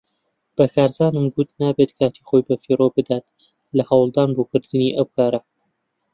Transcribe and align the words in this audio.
بە 0.55 0.65
کارزانم 0.73 1.25
گوت 1.33 1.49
نابێت 1.61 1.91
کاتی 1.99 2.21
خۆی 2.27 2.45
بەفیڕۆ 2.47 2.87
بدات 2.97 3.25
لە 3.77 3.83
هەوڵدان 3.89 4.29
بۆ 4.35 4.43
کردنی 4.51 4.95
ئەو 4.97 5.07
کارە. 5.15 5.39